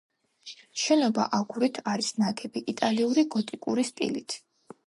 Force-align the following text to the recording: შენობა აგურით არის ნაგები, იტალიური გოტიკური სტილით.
შენობა 0.83 1.25
აგურით 1.39 1.77
არის 1.93 2.09
ნაგები, 2.23 2.65
იტალიური 2.75 3.29
გოტიკური 3.37 3.89
სტილით. 3.93 4.41